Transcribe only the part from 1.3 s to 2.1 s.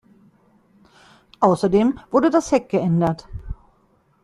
Außerdem